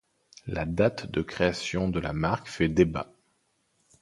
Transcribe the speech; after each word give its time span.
La 0.47 0.65
date 0.65 1.11
de 1.11 1.21
création 1.21 1.87
de 1.87 1.99
la 1.99 2.11
marque 2.11 2.47
fait 2.47 2.69
débat. 2.69 3.13